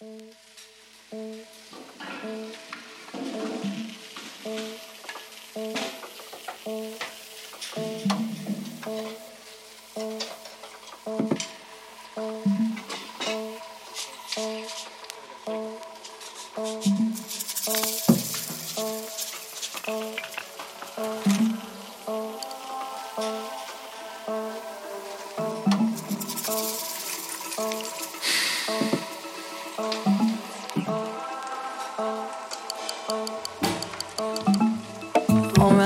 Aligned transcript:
Música 0.00 0.49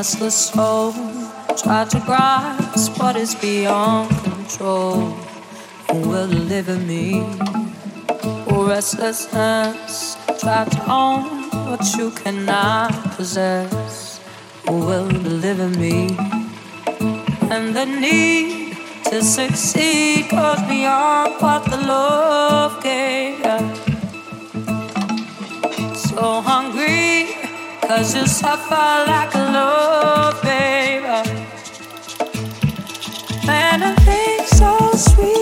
restless 0.04 0.36
soul 0.52 0.92
try 1.56 1.82
to 1.88 1.98
grasp 2.00 2.98
what 2.98 3.16
is 3.16 3.34
beyond 3.36 4.10
control. 4.22 4.96
Who 5.88 5.98
will 6.10 6.28
deliver 6.28 6.76
me? 6.76 7.24
Oh, 8.50 8.66
restlessness, 8.68 10.18
try 10.40 10.66
to 10.66 10.80
own 10.92 11.48
what 11.68 11.82
you 11.96 12.10
cannot 12.10 12.92
possess. 13.16 14.20
Who 14.68 14.80
will 14.80 15.08
deliver 15.08 15.70
me? 15.70 16.14
And 17.54 17.74
the 17.74 17.86
need 17.86 18.76
to 19.04 19.22
succeed 19.22 20.28
goes 20.28 20.60
beyond 20.68 21.40
what 21.40 21.64
the 21.64 21.78
love 21.78 22.82
gave 22.82 23.23
Cause 27.96 28.16
you 28.16 28.26
suffer 28.26 29.04
like 29.06 29.32
a 29.36 29.44
love, 29.54 30.42
baby. 30.42 31.06
And 33.46 33.84
a 33.84 33.94
thing 34.00 34.40
so 34.46 34.90
sweet, 34.96 35.33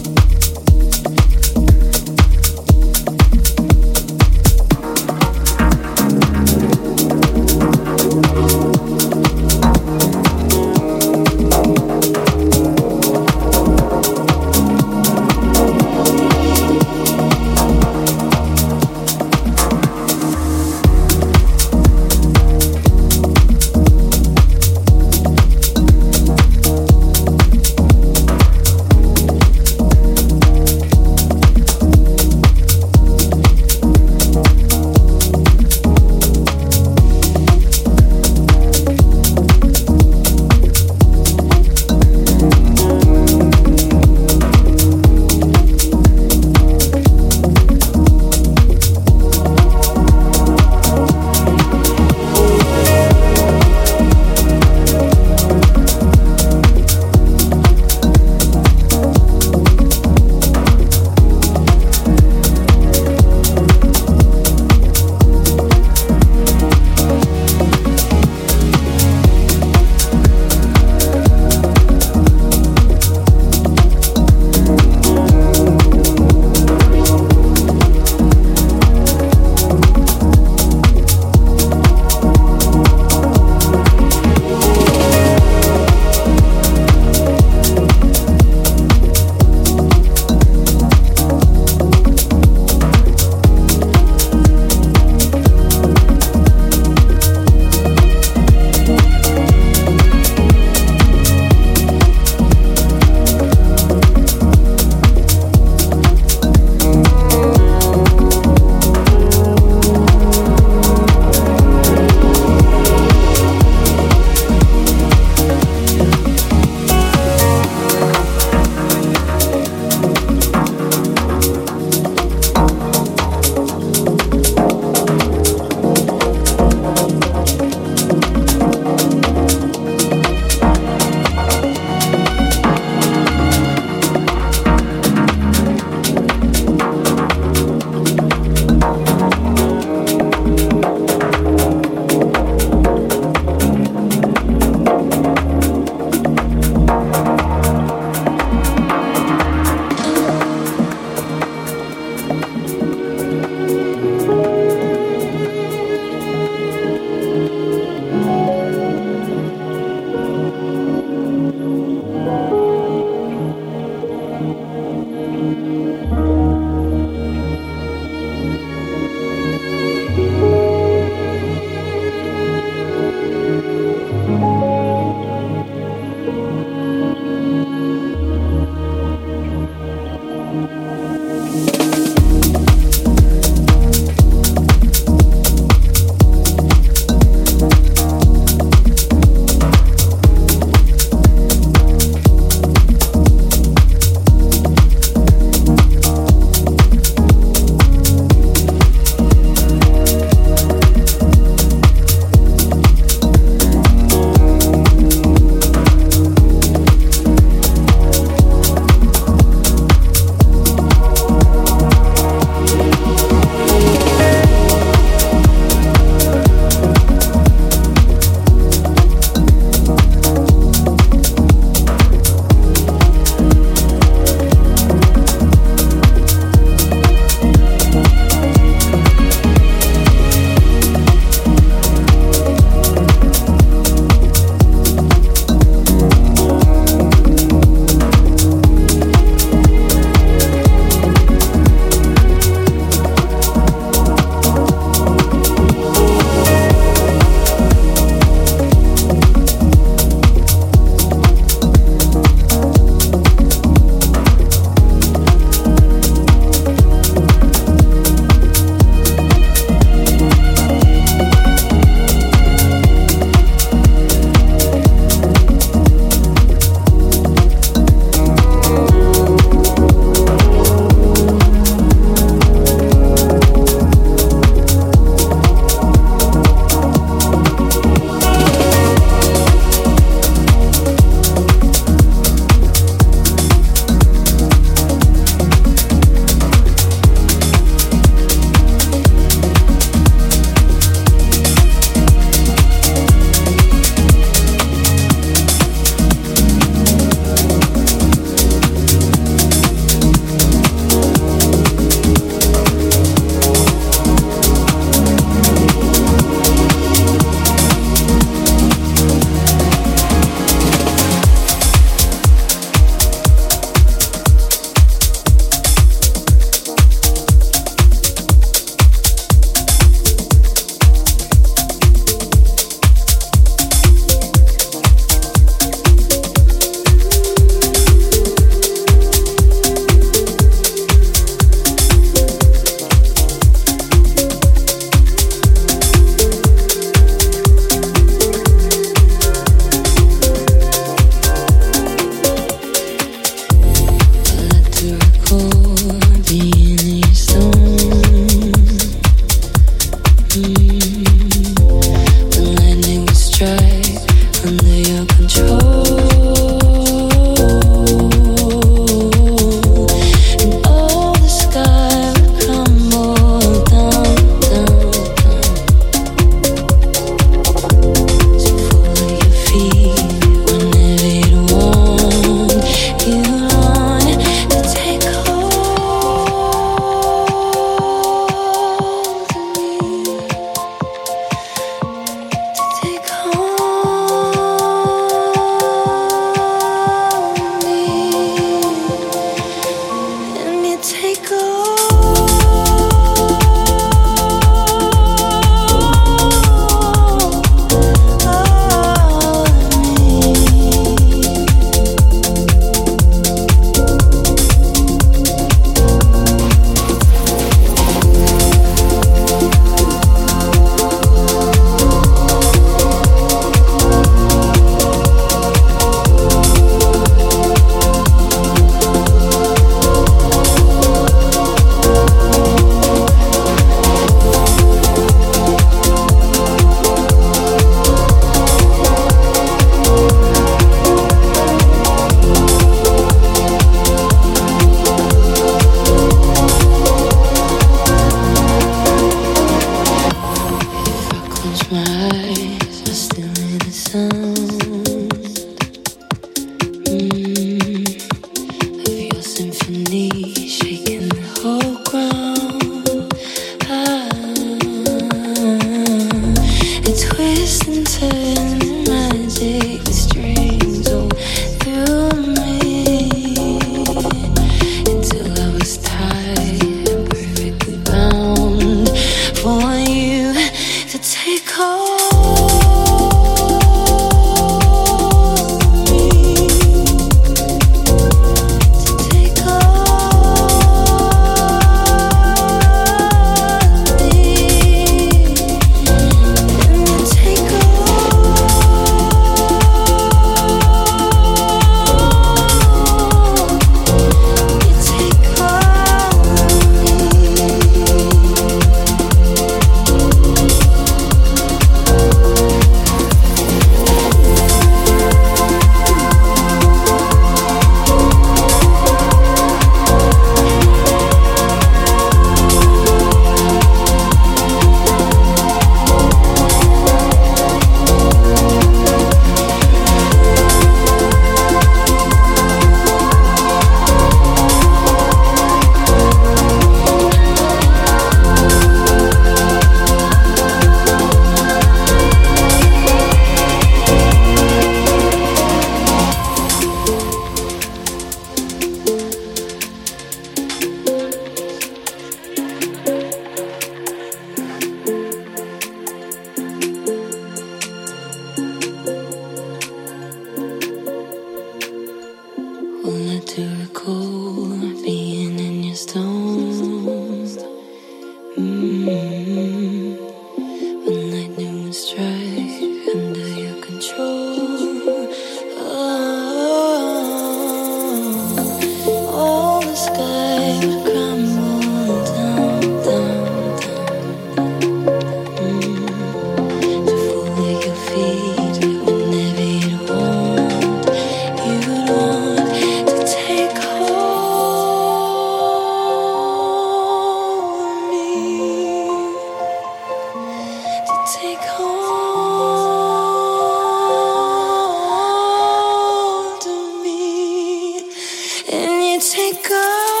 And 598.53 598.83
you 598.83 598.99
take 598.99 599.49
off. 599.49 600.00